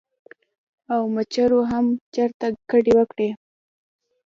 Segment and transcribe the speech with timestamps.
[0.93, 3.37] او مچرو هم چرته کډې وکړې ـ